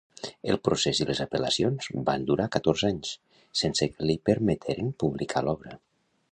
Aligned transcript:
El 0.51 0.55
procés 0.67 1.01
i 1.03 1.05
les 1.09 1.21
apel·lacions 1.25 1.89
van 2.09 2.25
durar 2.31 2.49
catorze 2.57 2.89
anys, 2.95 3.13
sense 3.63 3.91
que 3.93 4.11
li 4.11 4.19
permeteren 4.31 4.93
publicar 5.05 5.49
l'obra. 5.49 5.79